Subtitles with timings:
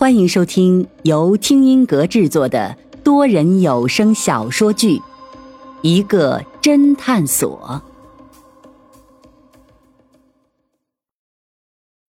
[0.00, 4.96] 欢迎收听由听音阁制作的多人有声小说剧
[5.82, 7.82] 《一个侦探所》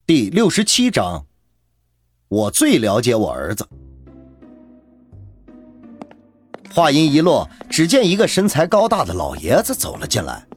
[0.06, 1.26] 第六十七章。
[2.30, 3.68] 我最了解我儿子。
[6.74, 10.48] 话音一落，只见一个身材高大的老爷子走了进来。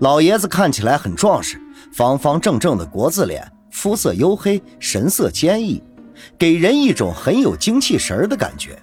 [0.00, 1.58] 老爷子看起来很壮实，
[1.90, 5.82] 方方正正的国字脸，肤色黝黑，神色坚毅。
[6.38, 8.78] 给人一种很有精气神的感觉。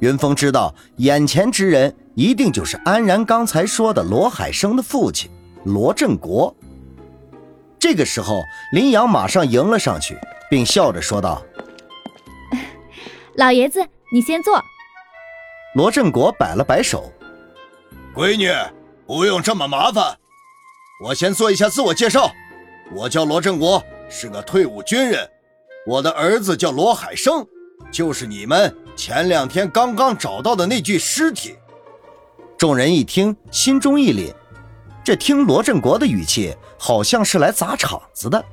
[0.00, 5.30] 云峰知道，眼前之人一定就是安然刚才说的罗海生的父亲
[5.64, 6.54] 罗振国。
[7.78, 8.42] 这个时候，
[8.72, 10.16] 林阳马上迎了上去，
[10.50, 11.42] 并笑着说道
[13.34, 14.62] ：“老爷子，你先坐。”
[15.74, 17.12] 罗振国摆了摆手
[18.14, 18.50] ：“闺女，
[19.06, 20.18] 不用这么麻烦，
[21.04, 22.30] 我先做一下自我介绍。
[22.94, 25.28] 我叫罗振国，是个退伍军人。”
[25.84, 27.44] 我的儿子叫罗海生，
[27.90, 31.56] 就是你们前两天刚刚找到的那具尸体。
[32.56, 34.32] 众人一听，心中一凛，
[35.02, 38.44] 这听罗振国的语气，好像是来砸场子的。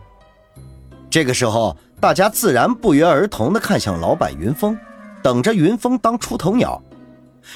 [1.07, 4.75] 这个时候，大家自然不约而同地看向老板云峰，
[5.21, 6.81] 等着云峰当出头鸟。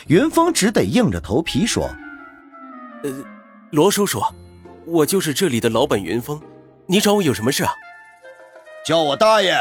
[0.07, 1.89] 云峰只得硬着头皮说
[3.03, 3.11] ：“呃，
[3.71, 4.21] 罗叔叔，
[4.85, 6.39] 我就是这里的老板云峰，
[6.85, 7.73] 你找我有什么事啊？”
[8.85, 9.55] 叫我大爷。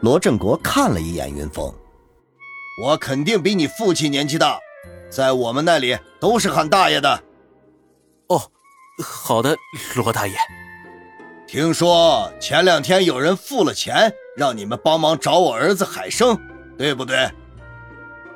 [0.00, 1.72] 罗振国看了一眼云峰，
[2.82, 4.58] 我肯定比你父亲年纪大，
[5.10, 7.22] 在我们那里都是喊大爷的。
[8.28, 8.40] 哦，
[9.02, 9.56] 好的，
[9.96, 10.34] 罗大爷。
[11.46, 16.38] 听说前两天有人付了钱让你们帮忙找我儿子海生，
[16.76, 17.30] 对不对？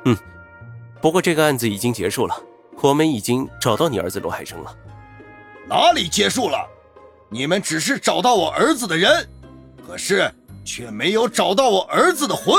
[0.05, 0.17] 嗯，
[1.01, 2.35] 不过这个案子已经结束了，
[2.81, 4.75] 我们已经找到你儿子罗海生了。
[5.67, 6.57] 哪里结束了？
[7.29, 9.29] 你们只是找到我儿子的人。
[9.85, 10.31] 可是
[10.63, 12.55] 却没有找到我儿子的魂。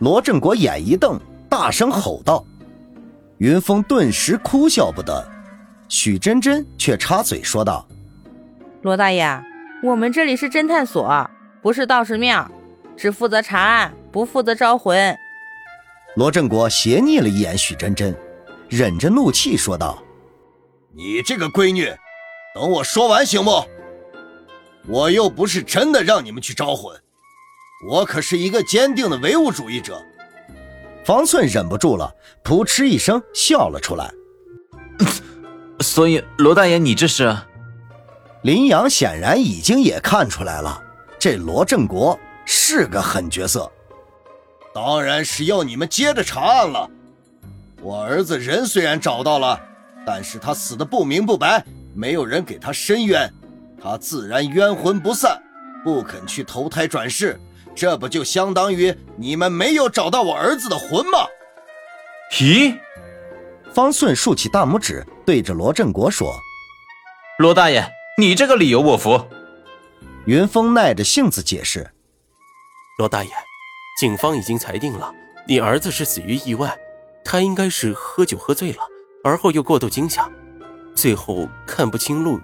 [0.00, 2.44] 罗振国眼一瞪，大声吼道
[3.38, 5.26] ：“云峰顿时哭笑不得。”
[5.88, 7.86] 许真真却插嘴说道
[8.82, 9.42] ：“罗大爷，
[9.82, 11.30] 我们这里是侦探所，
[11.62, 12.50] 不是道士庙，
[12.96, 15.16] 只负责查案，不负责招魂。”
[16.16, 18.14] 罗振国斜睨了一眼许真真，
[18.68, 20.02] 忍着怒气说道
[20.92, 21.86] ：“你这个闺女，
[22.54, 23.64] 等我说完行不？”
[24.88, 26.96] 我又不是真的让你们去招魂，
[27.88, 30.00] 我可是一个坚定的唯物主义者。
[31.04, 34.10] 方寸忍不住了，扑哧一声笑了出来。
[35.80, 37.36] 所以罗大爷，你这是？
[38.42, 40.80] 林阳显然已经也看出来了，
[41.18, 43.70] 这罗振国是个狠角色。
[44.72, 46.88] 当然是要你们接着查案了。
[47.82, 49.60] 我儿子人虽然找到了，
[50.06, 51.64] 但是他死的不明不白，
[51.94, 53.32] 没有人给他伸冤。
[53.88, 55.40] 他自然冤魂不散，
[55.84, 57.40] 不肯去投胎转世，
[57.72, 61.20] 这不就相当于你们没有找到我儿子的魂吗？
[62.32, 62.76] 咦，
[63.72, 66.34] 方顺竖起大拇指，对着罗振国说
[67.38, 67.88] ：“罗大爷，
[68.18, 69.24] 你这个理由我服。”
[70.26, 71.88] 云峰耐着性子解释
[72.98, 73.30] ：“罗大爷，
[74.00, 75.14] 警方已经裁定了，
[75.46, 76.76] 你儿子是死于意外，
[77.24, 78.80] 他应该是喝酒喝醉了，
[79.22, 80.28] 而后又过度惊吓，
[80.92, 82.40] 最后看不清路。”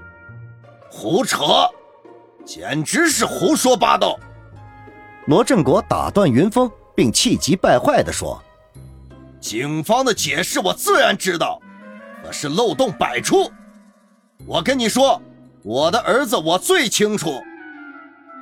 [0.94, 1.42] 胡扯，
[2.44, 4.20] 简直是胡说八道！
[5.26, 8.40] 罗振国打断云峰，并气急败坏地说
[9.40, 11.58] ：“警方的解释我自然知道，
[12.22, 13.50] 可是漏洞百出。
[14.46, 15.20] 我跟你说，
[15.62, 17.42] 我的儿子我最清楚。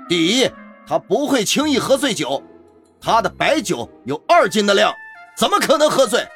[0.09, 0.51] 第一，
[0.85, 2.43] 他不会轻易喝醉酒，
[3.01, 4.93] 他的白酒有二斤的量，
[5.37, 6.27] 怎么可能喝醉？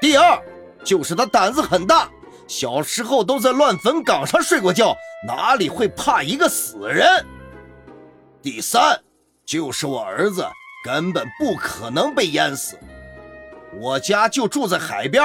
[0.00, 0.40] 第二，
[0.84, 2.08] 就是他胆子很大。”
[2.46, 4.96] 小时候都在乱坟岗上睡过觉，
[5.26, 7.06] 哪里会怕一个死人？
[8.42, 9.00] 第三，
[9.46, 10.46] 就是我儿子
[10.84, 12.78] 根本不可能被淹死。
[13.80, 15.24] 我家就住在海边，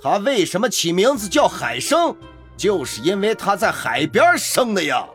[0.00, 2.16] 他为什么起名字叫海生？
[2.56, 5.06] 就是因为他在海边生的呀。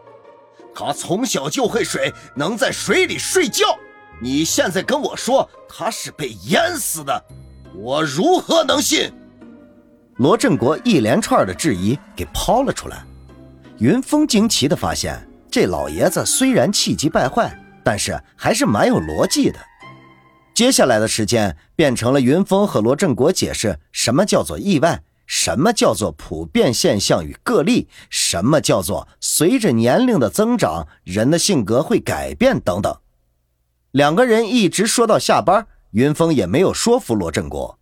[0.76, 3.78] 他从小就会水，能在水里睡觉。
[4.22, 7.26] 你现在跟我说他是被淹死的，
[7.74, 9.12] 我如何能信？
[10.20, 13.06] 罗振国一连串的质疑给抛了出来，
[13.78, 15.18] 云峰惊奇地发现，
[15.50, 19.58] 这老爷子虽然气急败坏，但是还是蛮有逻辑的。
[20.54, 32.94] 接下来的时间变成了云峰和罗振国解释什么叫做意外，什么叫做普遍现象与个例，什么叫做随着年龄的增长，人的性格会改变等等。
[33.92, 37.79] 两个人一直说到下班，云峰也没有说服罗振国。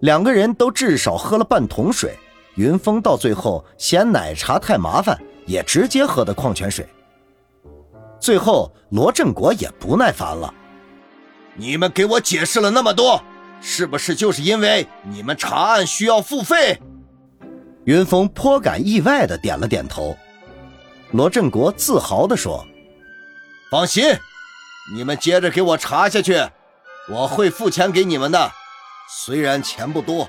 [0.00, 2.16] 两个人都至少喝了半桶水，
[2.56, 6.86] 云峰到最后嫌奶茶太麻烦，也直接喝的矿泉水。
[8.20, 10.52] 最后，罗振国也不耐烦了
[11.56, 13.22] ：“你们给我解释了那么多，
[13.60, 16.78] 是不是就是因为你们查案需要付费？”
[17.84, 20.16] 云峰颇感意外的点了点头。
[21.10, 22.66] 罗振国自豪地说
[23.70, 24.04] ：“放心，
[24.94, 26.42] 你们接着给我查下去，
[27.10, 28.50] 我会付钱给你们的，
[29.08, 30.28] 虽然钱不多。”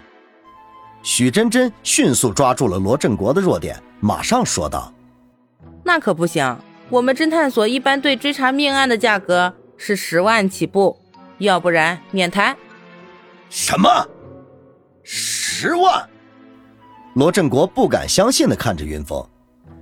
[1.03, 4.91] 许真真迅速抓住了罗振国的弱点，马上说道
[5.85, 6.57] ：“那可不行，
[6.89, 10.97] 我们侦探所一般对追查命案的价格是十万起步，
[11.37, 12.57] 要不然免谈。”
[13.51, 13.87] 什么？
[15.03, 16.09] 十万？
[17.13, 19.23] 罗振国不敢相信的看着云峰。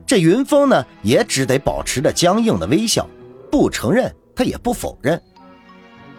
[0.05, 3.07] 这云峰呢，也只得保持着僵硬的微笑，
[3.49, 5.19] 不承认，他也不否认。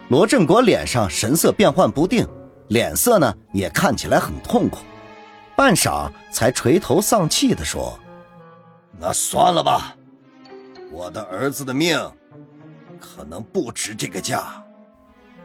[0.09, 2.27] 罗振国脸上神色变幻不定，
[2.69, 4.79] 脸色呢也看起来很痛苦，
[5.55, 7.97] 半晌才垂头丧气地说
[8.99, 9.95] ：“那算了吧，
[10.91, 11.99] 我的儿子的命
[12.99, 14.63] 可能不值这个价。”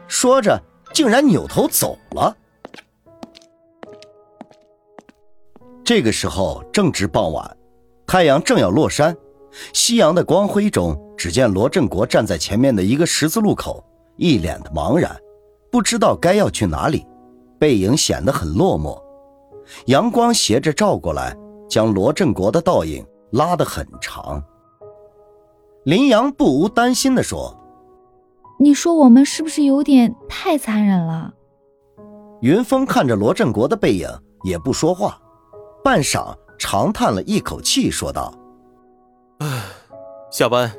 [0.07, 0.59] 说着，
[0.93, 2.35] 竟然扭头走了。
[5.83, 7.57] 这个时候正值傍晚。
[8.07, 9.15] 太阳正要落山，
[9.73, 13.81] 夕阳的光辉中，只见罗振国站在前面的一个十字路口，
[14.17, 15.17] 一脸的茫然，
[15.71, 17.05] 不知道该要去哪里，
[17.61, 18.99] 背影显得很落寞。
[19.85, 21.37] 阳光斜着照过来，
[21.69, 24.43] 将罗振国的倒影拉得很长。
[25.83, 27.55] 林阳不无担心地说
[28.57, 31.31] ：“你说我们是不是有点太残忍了？”
[32.41, 34.09] 云峰看着罗振国的背影，
[34.43, 35.21] 也不说话，
[35.83, 36.35] 半晌。
[36.57, 38.33] 长叹了一口气，说道
[39.39, 39.63] ：“唉，
[40.31, 40.71] 下班。”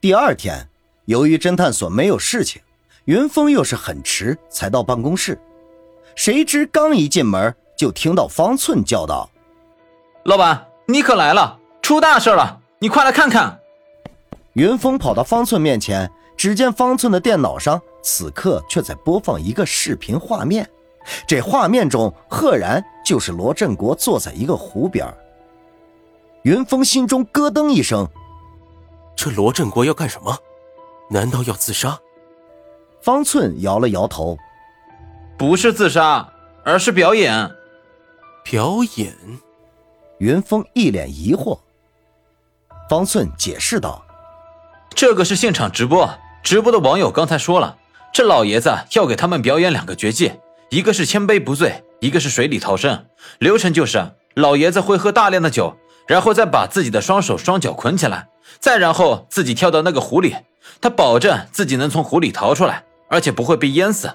[0.00, 0.68] 第二天，
[1.06, 2.60] 由于侦探所没有事情，
[3.06, 5.40] 云峰又是很迟才到办公室。
[6.14, 9.28] 谁知刚一进门，就听到方寸叫道
[10.24, 12.60] ：“老板，你可来了，出大事了！
[12.78, 13.58] 你快来看看！”
[14.54, 17.80] 云峰跑到方寸面前，只见方寸的电脑上。
[18.02, 20.68] 此刻却在播放一个视频画面，
[21.26, 25.04] 这画面中赫然就是罗振国坐在一个湖边。
[26.42, 28.08] 云峰心中咯噔一声，
[29.16, 30.38] 这罗振国要干什么？
[31.08, 31.98] 难道要自杀？
[33.00, 34.36] 方寸摇了摇头，
[35.38, 36.28] 不是自杀，
[36.64, 37.50] 而是表演。
[38.42, 39.14] 表演？
[40.18, 41.58] 云峰一脸疑惑。
[42.88, 44.04] 方寸解释道
[44.94, 46.08] ：“这个是现场直播，
[46.42, 47.76] 直播的网友刚才说了。”
[48.12, 50.32] 这老爷子要给他们表演两个绝技，
[50.70, 53.06] 一个是千杯不醉，一个是水里逃生。
[53.40, 54.02] 流程就是，
[54.34, 55.76] 老爷子会喝大量的酒，
[56.06, 58.28] 然后再把自己的双手双脚捆起来，
[58.60, 60.36] 再然后自己跳到那个湖里，
[60.80, 64.10] 他保证自己能从湖里逃出来，而且不会被淹死。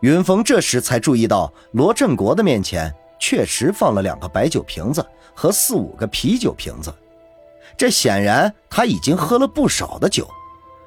[0.00, 5.04] 云峰这时才注意到，罗振国的面前确实放了两个白酒瓶子
[5.34, 6.92] 和四五个啤酒瓶子，
[7.76, 10.28] 这显然他已经喝了不少的酒。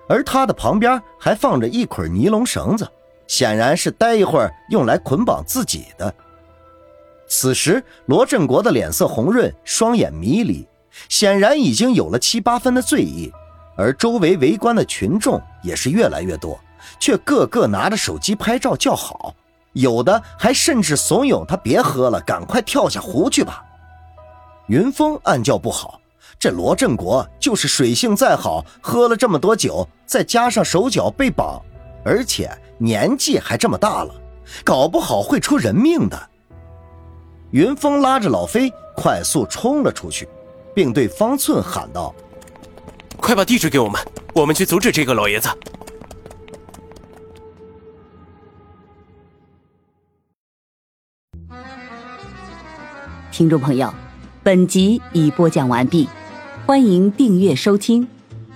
[0.07, 2.87] 而他的旁边还放着一捆尼龙绳子，
[3.25, 6.13] 显然是待一会儿用来捆绑自己的。
[7.27, 10.67] 此时，罗振国的脸色红润，双眼迷离，
[11.09, 13.31] 显然已经有了七八分的醉意。
[13.77, 16.57] 而周围围观的群众也是越来越多，
[16.99, 19.35] 却个个拿着手机拍照叫好，
[19.73, 23.63] 有的还甚至怂恿他别喝了，赶快跳下湖去吧。
[24.67, 25.99] 云峰暗叫不好。
[26.37, 31.61] 这罗振国就是水性再好，喝了这么多酒，再加上手脚被绑，
[32.03, 34.13] 而且年纪还这么大了，
[34.63, 36.29] 搞不好会出人命的。
[37.51, 40.27] 云峰拉着老飞快速冲了出去，
[40.73, 42.13] 并对方寸喊道
[43.17, 44.01] ：“快把地址给我们，
[44.33, 45.49] 我们去阻止这个老爷子。”
[53.31, 53.93] 听众朋友，
[54.43, 56.07] 本集已播讲完毕。
[56.65, 58.07] 欢迎订阅收听，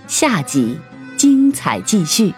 [0.08, 0.80] 下集
[1.16, 2.34] 精彩继续。